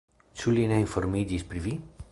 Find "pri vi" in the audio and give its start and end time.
1.53-1.77